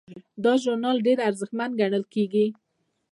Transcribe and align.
دا 0.43 0.53
ژورنال 0.63 0.97
ډیر 1.07 1.17
ارزښتمن 1.27 1.69
ګڼل 1.79 2.03
کیږي. 2.13 2.45